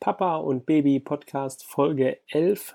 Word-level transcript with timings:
Papa 0.00 0.36
und 0.36 0.64
Baby 0.64 0.98
Podcast 0.98 1.62
Folge 1.66 2.20
11. 2.30 2.74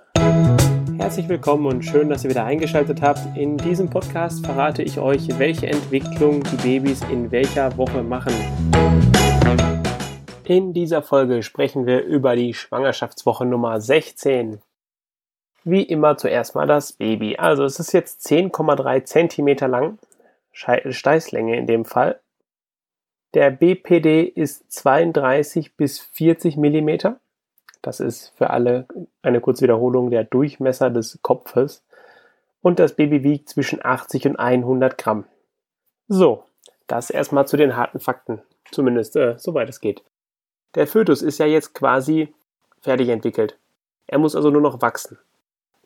Herzlich 0.99 1.27
willkommen 1.27 1.65
und 1.65 1.81
schön, 1.81 2.07
dass 2.07 2.23
ihr 2.23 2.29
wieder 2.29 2.45
eingeschaltet 2.45 3.01
habt. 3.01 3.35
In 3.35 3.57
diesem 3.57 3.89
Podcast 3.89 4.45
verrate 4.45 4.83
ich 4.83 4.99
euch, 4.99 5.39
welche 5.39 5.65
Entwicklung 5.65 6.43
die 6.43 6.57
Babys 6.57 7.01
in 7.09 7.31
welcher 7.31 7.75
Woche 7.77 8.03
machen. 8.03 8.31
In 10.43 10.73
dieser 10.73 11.01
Folge 11.01 11.41
sprechen 11.41 11.87
wir 11.87 12.03
über 12.03 12.35
die 12.35 12.53
Schwangerschaftswoche 12.53 13.43
Nummer 13.43 13.81
16. 13.81 14.61
Wie 15.63 15.81
immer 15.81 16.17
zuerst 16.17 16.53
mal 16.53 16.67
das 16.67 16.93
Baby. 16.93 17.37
Also 17.37 17.63
es 17.63 17.79
ist 17.79 17.91
jetzt 17.91 18.23
10,3 18.27 19.03
cm 19.03 19.71
lang, 19.71 19.97
Steißlänge 20.53 21.57
in 21.57 21.65
dem 21.65 21.85
Fall. 21.85 22.19
Der 23.35 23.51
BPD 23.51 24.23
ist 24.23 24.71
32 24.71 25.75
bis 25.75 25.99
40 25.99 26.55
mm. 26.55 27.15
Das 27.81 27.99
ist 27.99 28.29
für 28.37 28.49
alle 28.49 28.87
eine 29.21 29.41
kurze 29.41 29.63
Wiederholung 29.63 30.09
der 30.09 30.23
Durchmesser 30.23 30.89
des 30.89 31.19
Kopfes. 31.21 31.83
Und 32.61 32.79
das 32.79 32.95
Baby 32.95 33.23
wiegt 33.23 33.49
zwischen 33.49 33.83
80 33.83 34.29
und 34.29 34.35
100 34.37 34.97
Gramm. 34.97 35.25
So, 36.07 36.45
das 36.87 37.09
erstmal 37.09 37.45
zu 37.45 37.57
den 37.57 37.75
harten 37.75 37.99
Fakten. 37.99 38.41
Zumindest 38.71 39.17
äh, 39.17 39.37
soweit 39.37 39.67
es 39.67 39.81
geht. 39.81 40.01
Der 40.75 40.87
Fötus 40.87 41.21
ist 41.21 41.37
ja 41.37 41.45
jetzt 41.45 41.73
quasi 41.73 42.33
fertig 42.79 43.09
entwickelt. 43.09 43.57
Er 44.07 44.17
muss 44.17 44.35
also 44.35 44.49
nur 44.49 44.61
noch 44.61 44.81
wachsen. 44.81 45.19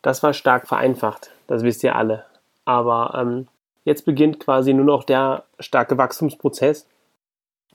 Das 0.03 0.21
war 0.21 0.33
stark 0.33 0.67
vereinfacht, 0.67 1.31
das 1.47 1.63
wisst 1.63 1.83
ihr 1.83 1.95
alle. 1.95 2.25
Aber 2.63 3.17
ähm, 3.19 3.47
jetzt 3.85 4.05
beginnt 4.05 4.39
quasi 4.39 4.71
nur 4.71 4.85
noch 4.85 5.03
der 5.03 5.45
starke 5.59 5.97
Wachstumsprozess 5.97 6.88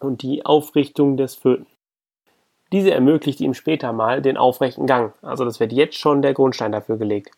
und 0.05 0.23
die 0.23 0.45
Aufrichtung 0.45 1.17
des 1.17 1.35
Föten. 1.35 1.67
Diese 2.73 2.91
ermöglicht 2.91 3.41
ihm 3.41 3.55
später 3.55 3.93
mal 3.93 4.23
den 4.23 4.37
aufrechten 4.37 4.87
Gang, 4.87 5.15
also 5.23 5.45
das 5.45 5.61
wird 5.61 5.73
jetzt 5.73 5.97
schon 5.99 6.23
der 6.23 6.35
Grundstein 6.35 6.73
dafür 6.73 6.97
gelegt. 6.97 7.31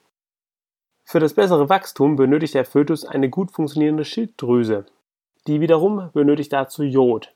Für 1.05 1.21
das 1.21 1.35
bessere 1.35 1.69
Wachstum 1.69 2.17
benötigt 2.17 2.55
der 2.55 2.65
Fötus 2.65 3.05
eine 3.05 3.31
gut 3.31 3.53
funktionierende 3.53 4.05
Schilddrüse. 4.05 4.87
Die 5.47 5.61
wiederum 5.61 6.11
benötigt 6.13 6.53
dazu 6.53 6.83
Jod. 6.83 7.33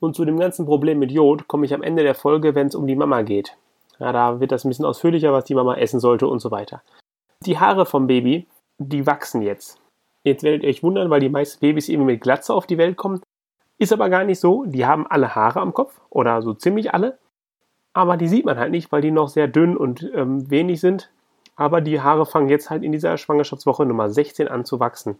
Und 0.00 0.16
zu 0.16 0.24
dem 0.24 0.38
ganzen 0.38 0.64
Problem 0.64 0.98
mit 0.98 1.12
Jod 1.12 1.46
komme 1.46 1.66
ich 1.66 1.74
am 1.74 1.82
Ende 1.82 2.02
der 2.02 2.14
Folge, 2.14 2.54
wenn 2.54 2.68
es 2.68 2.74
um 2.74 2.86
die 2.86 2.96
Mama 2.96 3.22
geht. 3.22 3.56
Ja, 3.98 4.12
da 4.12 4.40
wird 4.40 4.50
das 4.50 4.64
ein 4.64 4.68
bisschen 4.68 4.86
ausführlicher, 4.86 5.32
was 5.32 5.44
die 5.44 5.54
Mama 5.54 5.76
essen 5.76 6.00
sollte 6.00 6.26
und 6.26 6.40
so 6.40 6.50
weiter. 6.50 6.82
Die 7.44 7.58
Haare 7.58 7.86
vom 7.86 8.06
Baby, 8.06 8.48
die 8.78 9.06
wachsen 9.06 9.42
jetzt. 9.42 9.78
Jetzt 10.24 10.42
werdet 10.42 10.62
ihr 10.62 10.70
euch 10.70 10.82
wundern, 10.82 11.10
weil 11.10 11.20
die 11.20 11.28
meisten 11.28 11.60
Babys 11.60 11.88
eben 11.88 12.04
mit 12.04 12.20
Glatze 12.20 12.54
auf 12.54 12.66
die 12.66 12.78
Welt 12.78 12.96
kommen. 12.96 13.20
Ist 13.82 13.92
aber 13.92 14.10
gar 14.10 14.22
nicht 14.22 14.38
so. 14.38 14.64
Die 14.64 14.86
haben 14.86 15.08
alle 15.08 15.34
Haare 15.34 15.58
am 15.58 15.74
Kopf 15.74 16.00
oder 16.08 16.40
so 16.40 16.54
ziemlich 16.54 16.94
alle. 16.94 17.18
Aber 17.92 18.16
die 18.16 18.28
sieht 18.28 18.44
man 18.44 18.56
halt 18.56 18.70
nicht, 18.70 18.92
weil 18.92 19.02
die 19.02 19.10
noch 19.10 19.28
sehr 19.28 19.48
dünn 19.48 19.76
und 19.76 20.08
ähm, 20.14 20.48
wenig 20.48 20.80
sind. 20.80 21.10
Aber 21.56 21.80
die 21.80 22.00
Haare 22.00 22.24
fangen 22.24 22.48
jetzt 22.48 22.70
halt 22.70 22.84
in 22.84 22.92
dieser 22.92 23.18
Schwangerschaftswoche 23.18 23.84
Nummer 23.84 24.08
16 24.08 24.46
an 24.46 24.64
zu 24.64 24.78
wachsen. 24.78 25.18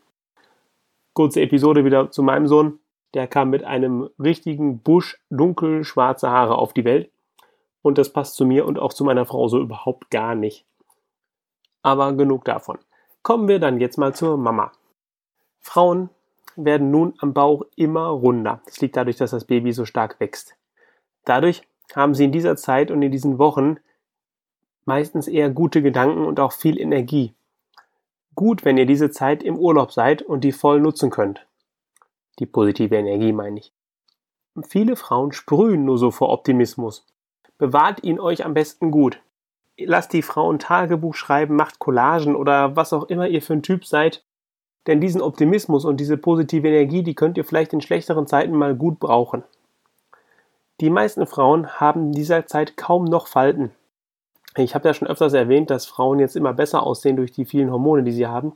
Kurze 1.13 1.41
Episode 1.41 1.85
wieder 1.85 2.13
zu 2.13 2.23
meinem 2.23 2.47
Sohn. 2.47 2.79
Der 3.15 3.27
kam 3.27 3.51
mit 3.51 3.65
einem 3.65 4.09
richtigen 4.21 4.79
Busch 4.79 5.19
dunkel 5.29 5.83
schwarze 5.83 6.31
Haare 6.31 6.55
auf 6.55 6.73
die 6.73 6.85
Welt. 6.85 7.11
Und 7.83 7.99
das 7.99 8.13
passt 8.13 8.37
zu 8.37 8.47
mir 8.47 8.65
und 8.65 8.79
auch 8.79 8.93
zu 8.93 9.03
meiner 9.03 9.27
Frau 9.27 9.49
so 9.49 9.59
überhaupt 9.59 10.09
gar 10.09 10.37
nicht. 10.37 10.65
Aber 11.83 12.13
genug 12.13 12.45
davon. 12.45 12.79
Kommen 13.25 13.49
wir 13.49 13.59
dann 13.59 13.81
jetzt 13.81 13.99
mal 13.99 14.15
zur 14.15 14.37
Mama. 14.37 14.71
Frauen 15.59 16.11
werden 16.57 16.91
nun 16.91 17.15
am 17.19 17.33
Bauch 17.33 17.65
immer 17.77 18.07
runder. 18.07 18.63
Das 18.67 18.81
liegt 18.81 18.97
dadurch, 18.97 19.17
dass 19.17 19.31
das 19.31 19.45
Baby 19.45 19.73
so 19.73 19.85
stark 19.85 20.21
wächst. 20.21 20.57
Dadurch 21.25 21.63
haben 21.95 22.15
sie 22.15 22.25
in 22.25 22.33
dieser 22.33 22.57
Zeit 22.57 22.91
und 22.91 23.03
in 23.03 23.13
diesen 23.13 23.39
Wochen 23.39 23.77
meistens 24.85 25.29
eher 25.29 25.51
gute 25.51 25.83
Gedanken 25.83 26.25
und 26.25 26.41
auch 26.41 26.53
viel 26.53 26.79
Energie. 26.81 27.35
Gut, 28.35 28.65
wenn 28.65 28.79
ihr 28.79 28.87
diese 28.87 29.11
Zeit 29.11 29.43
im 29.43 29.59
Urlaub 29.59 29.93
seid 29.93 30.23
und 30.23 30.43
die 30.43 30.53
voll 30.53 30.81
nutzen 30.81 31.11
könnt. 31.11 31.47
Die 32.39 32.47
positive 32.47 32.97
Energie 32.97 33.33
meine 33.33 33.61
ich. 33.61 33.73
Viele 34.69 34.97
Frauen 34.97 35.33
sprühen 35.33 35.85
nur 35.85 35.99
so 35.99 36.11
vor 36.11 36.31
Optimismus. 36.31 37.07
Bewahrt 37.59 38.03
ihn 38.03 38.19
euch 38.19 38.45
am 38.45 38.55
besten 38.55 38.91
gut. 38.91 39.21
Lasst 39.79 40.13
die 40.13 40.23
Frauen 40.23 40.59
Tagebuch 40.59 41.15
schreiben, 41.15 41.57
macht 41.57 41.79
Collagen 41.79 42.37
oder 42.37 42.77
was 42.77 42.93
auch 42.93 43.05
immer 43.05 43.29
ihr 43.29 43.43
für 43.43 43.55
ein 43.55 43.63
Typ 43.63 43.85
seid 43.85 44.25
denn 44.87 45.01
diesen 45.01 45.23
Optimismus 45.23 45.85
und 45.85 45.99
diese 45.99 46.17
positive 46.17 46.69
Energie, 46.69 47.03
die 47.03 47.15
könnt 47.15 47.37
ihr 47.37 47.45
vielleicht 47.45 47.73
in 47.73 47.81
schlechteren 47.81 48.27
Zeiten 48.27 48.57
mal 48.57 48.75
gut 48.75 48.99
brauchen. 48.99 49.45
Die 50.81 50.91
meisten 50.91 51.27
Frauen 51.27 51.69
haben 51.81 52.07
in 52.07 52.13
dieser 52.13 52.47
Zeit 52.47 52.77
kaum 52.77 53.05
noch 53.05 53.29
Falten. 53.29 53.71
Ich 54.57 54.75
habe 54.75 54.89
ja 54.89 54.95
schon 54.95 55.09
öfters 55.09 55.33
erwähnt, 55.33 55.71
dass 55.71 55.87
Frauen 55.87 56.19
jetzt 56.19 56.37
immer 56.37 56.53
besser 56.53 56.83
aussehen 56.83 57.17
durch 57.17 57.33
die 57.33 57.45
vielen 57.45 57.71
Hormone, 57.71 58.03
die 58.03 58.13
sie 58.13 58.27
haben. 58.27 58.53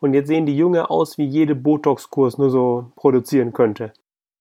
Und 0.00 0.14
jetzt 0.14 0.26
sehen 0.26 0.46
die 0.46 0.56
Junge 0.56 0.90
aus, 0.90 1.16
wie 1.16 1.24
jede 1.24 1.54
Botox-Kurs 1.54 2.36
nur 2.36 2.50
so 2.50 2.86
produzieren 2.96 3.52
könnte. 3.52 3.92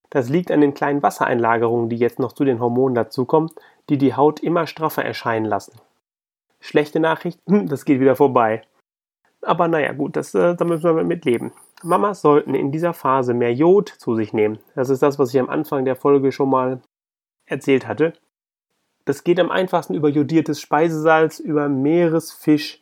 Das 0.09 0.27
liegt 0.27 0.51
an 0.51 0.59
den 0.59 0.73
kleinen 0.73 1.03
Wassereinlagerungen, 1.03 1.87
die 1.87 1.97
jetzt 1.97 2.19
noch 2.19 2.33
zu 2.33 2.43
den 2.43 2.59
Hormonen 2.59 2.95
dazukommen, 2.95 3.51
die 3.89 3.97
die 3.97 4.15
Haut 4.15 4.39
immer 4.41 4.67
straffer 4.67 5.05
erscheinen 5.05 5.45
lassen. 5.45 5.73
Schlechte 6.59 6.99
Nachrichten, 6.99 7.67
das 7.67 7.85
geht 7.85 7.99
wieder 7.99 8.15
vorbei. 8.15 8.63
Aber 9.41 9.67
naja, 9.67 9.91
gut, 9.93 10.15
das, 10.15 10.35
äh, 10.35 10.55
da 10.55 10.65
müssen 10.65 10.95
wir 10.95 11.03
mit 11.03 11.25
leben. 11.25 11.51
Mamas 11.83 12.21
sollten 12.21 12.53
in 12.53 12.71
dieser 12.71 12.93
Phase 12.93 13.33
mehr 13.33 13.53
Jod 13.53 13.89
zu 13.89 14.15
sich 14.15 14.33
nehmen. 14.33 14.59
Das 14.75 14.89
ist 14.89 15.01
das, 15.01 15.17
was 15.17 15.33
ich 15.33 15.39
am 15.39 15.49
Anfang 15.49 15.83
der 15.85 15.95
Folge 15.95 16.31
schon 16.31 16.49
mal 16.49 16.81
erzählt 17.45 17.87
hatte. 17.87 18.13
Das 19.05 19.23
geht 19.23 19.39
am 19.39 19.49
einfachsten 19.49 19.95
über 19.95 20.09
jodiertes 20.09 20.61
Speisesalz, 20.61 21.39
über 21.39 21.69
Meeresfisch, 21.69 22.81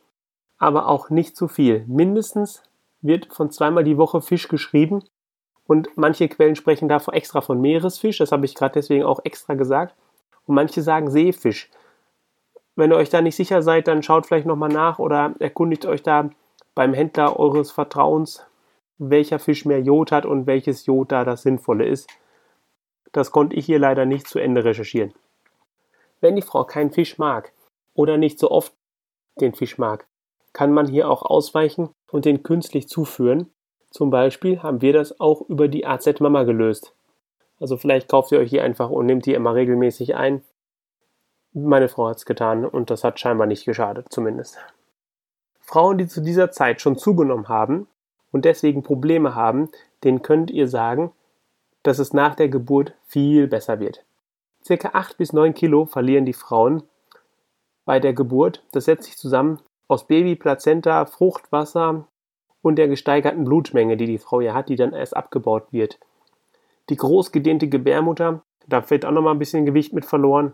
aber 0.58 0.86
auch 0.88 1.08
nicht 1.08 1.34
zu 1.34 1.48
viel. 1.48 1.84
Mindestens 1.88 2.62
wird 3.00 3.32
von 3.32 3.50
zweimal 3.50 3.84
die 3.84 3.96
Woche 3.96 4.20
Fisch 4.20 4.48
geschrieben 4.48 5.02
und 5.66 5.88
manche 5.96 6.28
Quellen 6.28 6.56
sprechen 6.56 6.88
davor 6.88 7.14
extra 7.14 7.40
von 7.40 7.60
Meeresfisch, 7.60 8.18
das 8.18 8.32
habe 8.32 8.44
ich 8.44 8.54
gerade 8.54 8.74
deswegen 8.74 9.04
auch 9.04 9.20
extra 9.24 9.54
gesagt. 9.54 9.94
Und 10.46 10.56
manche 10.56 10.82
sagen 10.82 11.10
Seefisch. 11.10 11.70
Wenn 12.76 12.90
ihr 12.90 12.96
euch 12.96 13.08
da 13.08 13.22
nicht 13.22 13.36
sicher 13.36 13.62
seid, 13.62 13.88
dann 13.88 14.02
schaut 14.02 14.26
vielleicht 14.26 14.46
nochmal 14.46 14.68
nach 14.68 14.98
oder 14.98 15.34
erkundigt 15.38 15.86
euch 15.86 16.02
da 16.02 16.30
beim 16.80 16.94
Händler 16.94 17.38
eures 17.38 17.70
Vertrauens, 17.70 18.42
welcher 18.96 19.38
Fisch 19.38 19.66
mehr 19.66 19.82
Jod 19.82 20.12
hat 20.12 20.24
und 20.24 20.46
welches 20.46 20.86
Jod 20.86 21.12
da 21.12 21.26
das 21.26 21.42
Sinnvolle 21.42 21.84
ist. 21.84 22.08
Das 23.12 23.32
konnte 23.32 23.54
ich 23.54 23.66
hier 23.66 23.78
leider 23.78 24.06
nicht 24.06 24.26
zu 24.26 24.38
Ende 24.38 24.64
recherchieren. 24.64 25.12
Wenn 26.22 26.36
die 26.36 26.40
Frau 26.40 26.64
keinen 26.64 26.90
Fisch 26.90 27.18
mag 27.18 27.52
oder 27.92 28.16
nicht 28.16 28.38
so 28.38 28.50
oft 28.50 28.72
den 29.42 29.52
Fisch 29.52 29.76
mag, 29.76 30.06
kann 30.54 30.72
man 30.72 30.88
hier 30.88 31.10
auch 31.10 31.20
ausweichen 31.20 31.90
und 32.10 32.24
den 32.24 32.42
künstlich 32.42 32.88
zuführen. 32.88 33.50
Zum 33.90 34.08
Beispiel 34.08 34.62
haben 34.62 34.80
wir 34.80 34.94
das 34.94 35.20
auch 35.20 35.42
über 35.50 35.68
die 35.68 35.84
AZ 35.84 36.18
Mama 36.20 36.44
gelöst. 36.44 36.94
Also 37.60 37.76
vielleicht 37.76 38.08
kauft 38.08 38.32
ihr 38.32 38.38
euch 38.38 38.48
die 38.48 38.62
einfach 38.62 38.88
und 38.88 39.04
nehmt 39.04 39.26
die 39.26 39.34
immer 39.34 39.54
regelmäßig 39.54 40.14
ein. 40.14 40.42
Meine 41.52 41.90
Frau 41.90 42.08
hat 42.08 42.16
es 42.16 42.24
getan 42.24 42.64
und 42.64 42.88
das 42.88 43.04
hat 43.04 43.20
scheinbar 43.20 43.46
nicht 43.46 43.66
geschadet, 43.66 44.06
zumindest. 44.08 44.56
Frauen, 45.70 45.98
die 45.98 46.08
zu 46.08 46.20
dieser 46.20 46.50
Zeit 46.50 46.80
schon 46.80 46.98
zugenommen 46.98 47.48
haben 47.48 47.86
und 48.32 48.44
deswegen 48.44 48.82
Probleme 48.82 49.36
haben, 49.36 49.68
denen 50.02 50.20
könnt 50.20 50.50
ihr 50.50 50.66
sagen, 50.66 51.12
dass 51.84 52.00
es 52.00 52.12
nach 52.12 52.34
der 52.34 52.48
Geburt 52.48 52.94
viel 53.06 53.46
besser 53.46 53.78
wird. 53.78 54.04
Circa 54.64 54.90
8 54.94 55.16
bis 55.16 55.32
9 55.32 55.54
Kilo 55.54 55.86
verlieren 55.86 56.24
die 56.24 56.32
Frauen 56.32 56.82
bei 57.84 58.00
der 58.00 58.14
Geburt. 58.14 58.64
Das 58.72 58.86
setzt 58.86 59.04
sich 59.04 59.16
zusammen 59.16 59.60
aus 59.86 60.08
Baby, 60.08 60.34
Plazenta, 60.34 61.06
Fruchtwasser 61.06 62.04
und 62.62 62.74
der 62.74 62.88
gesteigerten 62.88 63.44
Blutmenge, 63.44 63.96
die 63.96 64.06
die 64.06 64.18
Frau 64.18 64.40
ja 64.40 64.54
hat, 64.54 64.70
die 64.70 64.76
dann 64.76 64.92
erst 64.92 65.16
abgebaut 65.16 65.68
wird. 65.70 66.00
Die 66.88 66.96
großgedehnte 66.96 67.68
Gebärmutter, 67.68 68.42
da 68.66 68.90
wird 68.90 69.04
auch 69.04 69.12
nochmal 69.12 69.34
ein 69.34 69.38
bisschen 69.38 69.66
Gewicht 69.66 69.92
mit 69.92 70.04
verloren. 70.04 70.52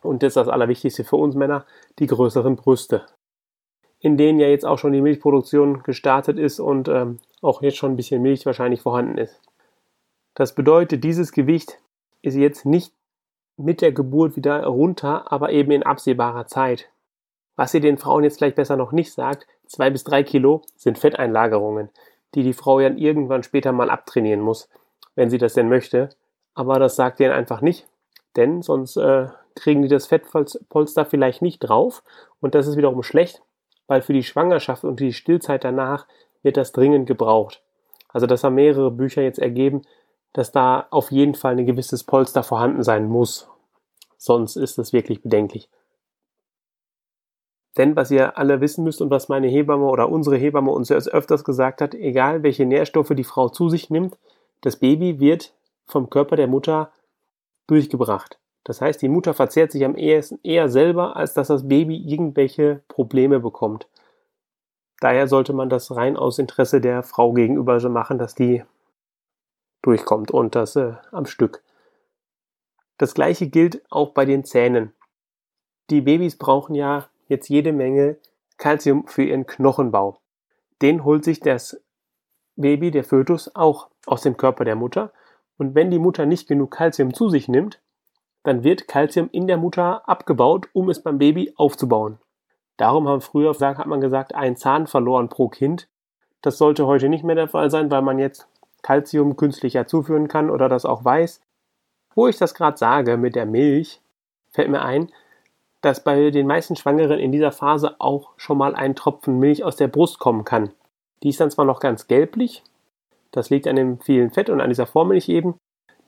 Und 0.00 0.22
das 0.22 0.28
ist 0.28 0.36
das 0.36 0.48
Allerwichtigste 0.48 1.04
für 1.04 1.16
uns 1.16 1.34
Männer, 1.34 1.66
die 1.98 2.06
größeren 2.06 2.56
Brüste 2.56 3.04
in 4.00 4.16
denen 4.16 4.40
ja 4.40 4.48
jetzt 4.48 4.64
auch 4.64 4.78
schon 4.78 4.92
die 4.92 5.02
Milchproduktion 5.02 5.82
gestartet 5.82 6.38
ist 6.38 6.58
und 6.58 6.88
ähm, 6.88 7.18
auch 7.42 7.62
jetzt 7.62 7.76
schon 7.76 7.92
ein 7.92 7.96
bisschen 7.96 8.22
Milch 8.22 8.46
wahrscheinlich 8.46 8.80
vorhanden 8.80 9.18
ist. 9.18 9.40
Das 10.34 10.54
bedeutet, 10.54 11.04
dieses 11.04 11.32
Gewicht 11.32 11.78
ist 12.22 12.34
jetzt 12.34 12.64
nicht 12.64 12.92
mit 13.56 13.82
der 13.82 13.92
Geburt 13.92 14.36
wieder 14.36 14.64
runter, 14.64 15.30
aber 15.30 15.50
eben 15.50 15.70
in 15.70 15.82
absehbarer 15.82 16.46
Zeit. 16.46 16.88
Was 17.56 17.74
ihr 17.74 17.80
den 17.80 17.98
Frauen 17.98 18.24
jetzt 18.24 18.38
vielleicht 18.38 18.56
besser 18.56 18.76
noch 18.76 18.92
nicht 18.92 19.12
sagt, 19.12 19.46
zwei 19.66 19.90
bis 19.90 20.02
drei 20.02 20.22
Kilo 20.22 20.62
sind 20.76 20.98
Fetteinlagerungen, 20.98 21.90
die 22.34 22.42
die 22.42 22.54
Frau 22.54 22.80
ja 22.80 22.88
irgendwann 22.88 23.42
später 23.42 23.72
mal 23.72 23.90
abtrainieren 23.90 24.40
muss, 24.40 24.70
wenn 25.14 25.28
sie 25.28 25.38
das 25.38 25.54
denn 25.54 25.68
möchte. 25.68 26.08
Aber 26.54 26.78
das 26.78 26.96
sagt 26.96 27.20
ihr 27.20 27.34
einfach 27.34 27.60
nicht, 27.60 27.86
denn 28.36 28.62
sonst 28.62 28.96
äh, 28.96 29.26
kriegen 29.54 29.82
die 29.82 29.88
das 29.88 30.06
Fettpolster 30.06 31.04
vielleicht 31.04 31.42
nicht 31.42 31.58
drauf 31.58 32.02
und 32.40 32.54
das 32.54 32.66
ist 32.66 32.76
wiederum 32.76 33.02
schlecht, 33.02 33.42
weil 33.90 34.02
für 34.02 34.12
die 34.12 34.22
Schwangerschaft 34.22 34.84
und 34.84 35.00
die 35.00 35.12
Stillzeit 35.12 35.64
danach 35.64 36.06
wird 36.42 36.56
das 36.56 36.70
dringend 36.70 37.08
gebraucht. 37.08 37.60
Also 38.08 38.28
das 38.28 38.44
haben 38.44 38.54
mehrere 38.54 38.92
Bücher 38.92 39.20
jetzt 39.22 39.40
ergeben, 39.40 39.82
dass 40.32 40.52
da 40.52 40.86
auf 40.90 41.10
jeden 41.10 41.34
Fall 41.34 41.58
ein 41.58 41.66
gewisses 41.66 42.04
Polster 42.04 42.44
vorhanden 42.44 42.84
sein 42.84 43.08
muss. 43.08 43.48
sonst 44.16 44.54
ist 44.56 44.78
es 44.78 44.92
wirklich 44.92 45.22
bedenklich. 45.22 45.68
Denn 47.76 47.96
was 47.96 48.10
ihr 48.10 48.38
alle 48.38 48.60
wissen 48.60 48.84
müsst 48.84 49.00
und 49.00 49.10
was 49.10 49.28
meine 49.28 49.48
Hebamme 49.48 49.86
oder 49.86 50.08
unsere 50.08 50.36
Hebamme 50.36 50.70
uns 50.70 50.92
öfters 50.92 51.42
gesagt 51.42 51.80
hat, 51.80 51.94
egal 51.94 52.42
welche 52.42 52.66
Nährstoffe 52.66 53.12
die 53.16 53.24
Frau 53.24 53.48
zu 53.48 53.68
sich 53.68 53.90
nimmt, 53.90 54.18
das 54.60 54.76
Baby 54.76 55.18
wird 55.18 55.52
vom 55.86 56.10
Körper 56.10 56.36
der 56.36 56.48
Mutter 56.48 56.92
durchgebracht. 57.66 58.39
Das 58.64 58.80
heißt, 58.80 59.00
die 59.00 59.08
Mutter 59.08 59.34
verzehrt 59.34 59.72
sich 59.72 59.84
am 59.84 59.96
ehesten 59.96 60.38
eher 60.42 60.68
selber, 60.68 61.16
als 61.16 61.34
dass 61.34 61.48
das 61.48 61.66
Baby 61.66 61.96
irgendwelche 61.96 62.82
Probleme 62.88 63.40
bekommt. 63.40 63.88
Daher 65.00 65.28
sollte 65.28 65.54
man 65.54 65.70
das 65.70 65.94
rein 65.96 66.16
aus 66.16 66.38
Interesse 66.38 66.80
der 66.80 67.02
Frau 67.02 67.32
gegenüber 67.32 67.80
so 67.80 67.88
machen, 67.88 68.18
dass 68.18 68.34
die 68.34 68.62
durchkommt 69.82 70.30
und 70.30 70.54
das 70.54 70.76
äh, 70.76 70.92
am 71.10 71.24
Stück. 71.24 71.62
Das 72.98 73.14
gleiche 73.14 73.48
gilt 73.48 73.82
auch 73.90 74.12
bei 74.12 74.26
den 74.26 74.44
Zähnen. 74.44 74.92
Die 75.88 76.02
Babys 76.02 76.36
brauchen 76.36 76.74
ja 76.74 77.08
jetzt 77.28 77.48
jede 77.48 77.72
Menge 77.72 78.18
Kalzium 78.58 79.06
für 79.06 79.22
ihren 79.22 79.46
Knochenbau. 79.46 80.20
Den 80.82 81.02
holt 81.02 81.24
sich 81.24 81.40
das 81.40 81.80
Baby, 82.56 82.90
der 82.90 83.04
Fötus, 83.04 83.54
auch 83.54 83.88
aus 84.04 84.20
dem 84.20 84.36
Körper 84.36 84.66
der 84.66 84.76
Mutter. 84.76 85.12
Und 85.56 85.74
wenn 85.74 85.90
die 85.90 85.98
Mutter 85.98 86.26
nicht 86.26 86.46
genug 86.46 86.72
Kalzium 86.72 87.14
zu 87.14 87.30
sich 87.30 87.48
nimmt, 87.48 87.80
dann 88.42 88.64
wird 88.64 88.88
Kalzium 88.88 89.28
in 89.32 89.46
der 89.46 89.56
Mutter 89.56 90.08
abgebaut, 90.08 90.68
um 90.72 90.88
es 90.88 91.02
beim 91.02 91.18
Baby 91.18 91.52
aufzubauen. 91.56 92.18
Darum 92.76 93.08
haben 93.08 93.20
früher 93.20 93.52
hat 93.52 93.86
man 93.86 94.00
gesagt, 94.00 94.34
ein 94.34 94.56
Zahn 94.56 94.86
verloren 94.86 95.28
pro 95.28 95.48
Kind. 95.48 95.88
Das 96.40 96.56
sollte 96.56 96.86
heute 96.86 97.10
nicht 97.10 97.24
mehr 97.24 97.34
der 97.34 97.48
Fall 97.48 97.70
sein, 97.70 97.90
weil 97.90 98.00
man 98.00 98.18
jetzt 98.18 98.48
Kalzium 98.82 99.36
künstlicher 99.36 99.86
zuführen 99.86 100.28
kann 100.28 100.48
oder 100.48 100.68
das 100.68 100.86
auch 100.86 101.04
weiß. 101.04 101.42
Wo 102.14 102.26
ich 102.26 102.38
das 102.38 102.54
gerade 102.54 102.78
sage 102.78 103.18
mit 103.18 103.34
der 103.34 103.44
Milch, 103.44 104.00
fällt 104.50 104.70
mir 104.70 104.82
ein, 104.82 105.10
dass 105.82 106.02
bei 106.02 106.30
den 106.30 106.46
meisten 106.46 106.76
Schwangeren 106.76 107.18
in 107.18 107.32
dieser 107.32 107.52
Phase 107.52 107.96
auch 107.98 108.30
schon 108.36 108.58
mal 108.58 108.74
ein 108.74 108.96
Tropfen 108.96 109.38
Milch 109.38 109.64
aus 109.64 109.76
der 109.76 109.88
Brust 109.88 110.18
kommen 110.18 110.44
kann. 110.44 110.72
Die 111.22 111.28
ist 111.28 111.40
dann 111.40 111.50
zwar 111.50 111.66
noch 111.66 111.80
ganz 111.80 112.06
gelblich, 112.06 112.62
das 113.30 113.50
liegt 113.50 113.66
an 113.66 113.76
dem 113.76 114.00
vielen 114.00 114.30
Fett 114.30 114.50
und 114.50 114.60
an 114.60 114.70
dieser 114.70 114.86
Vormilch 114.86 115.28
eben, 115.28 115.54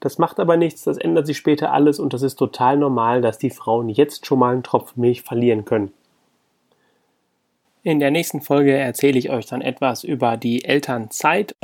das 0.03 0.17
macht 0.17 0.41
aber 0.41 0.57
nichts, 0.57 0.83
das 0.83 0.97
ändert 0.97 1.25
sich 1.25 1.37
später 1.37 1.71
alles 1.71 1.97
und 1.97 2.11
das 2.11 2.23
ist 2.23 2.35
total 2.35 2.75
normal, 2.75 3.21
dass 3.21 3.37
die 3.37 3.49
Frauen 3.49 3.87
jetzt 3.87 4.25
schon 4.25 4.39
mal 4.39 4.51
einen 4.51 4.61
Tropfen 4.61 4.99
Milch 4.99 5.21
verlieren 5.21 5.63
können. 5.63 5.93
In 7.83 7.99
der 7.99 8.11
nächsten 8.11 8.41
Folge 8.41 8.73
erzähle 8.73 9.17
ich 9.17 9.29
euch 9.29 9.45
dann 9.45 9.61
etwas 9.61 10.03
über 10.03 10.35
die 10.35 10.65
Elternzeit. 10.65 11.55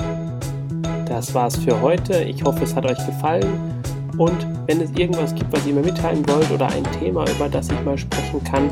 Das 1.05 1.33
war's 1.33 1.57
für 1.57 1.81
heute. 1.81 2.23
Ich 2.23 2.45
hoffe, 2.45 2.63
es 2.63 2.73
hat 2.75 2.85
euch 2.85 3.05
gefallen. 3.05 3.83
Und 4.17 4.47
wenn 4.67 4.79
es 4.79 4.91
irgendwas 4.91 5.35
gibt, 5.35 5.51
was 5.51 5.67
ihr 5.67 5.73
mir 5.73 5.83
mitteilen 5.83 6.25
wollt 6.29 6.49
oder 6.49 6.67
ein 6.67 6.85
Thema, 6.97 7.29
über 7.29 7.49
das 7.49 7.69
ich 7.69 7.83
mal 7.83 7.97
sprechen 7.97 8.41
kann, 8.45 8.71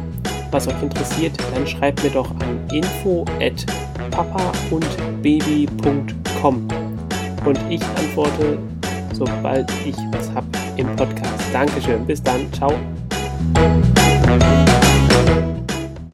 was 0.50 0.70
euch 0.70 0.81
interessiert, 0.81 1.34
dann 1.54 1.68
schreibt 1.68 2.02
mir 2.04 2.12
doch 2.12 2.31
an 2.40 2.66
info 2.72 3.25
at 3.42 3.66
papaundbaby.com 4.12 6.68
und 7.46 7.60
ich 7.70 7.84
antworte 7.84 8.58
sobald 9.18 9.72
ich 9.86 9.96
was 10.12 10.31
habe 10.34 10.48
im 10.78 10.96
Podcast. 10.96 11.44
Dankeschön. 11.52 12.06
Bis 12.06 12.22
dann. 12.22 12.52
Ciao. 12.54 12.74